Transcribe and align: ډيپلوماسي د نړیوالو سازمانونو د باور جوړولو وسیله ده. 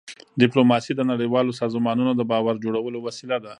ډيپلوماسي 0.41 0.91
د 0.95 1.01
نړیوالو 1.11 1.51
سازمانونو 1.61 2.11
د 2.15 2.21
باور 2.31 2.55
جوړولو 2.63 2.97
وسیله 3.07 3.37
ده. 3.43 3.49